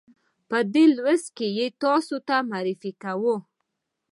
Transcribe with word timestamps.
په 0.49 0.57
دې 0.73 0.85
لوست 0.95 1.27
کې 1.37 1.47
یې 1.57 1.67
تاسې 1.81 2.17
ته 2.27 2.35
معرفي 2.49 2.91
کوو. 3.03 3.35